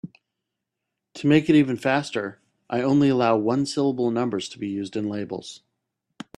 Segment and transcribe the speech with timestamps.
[1.13, 5.61] To make it even faster, I only allow one-syllable numbers to be used in labels.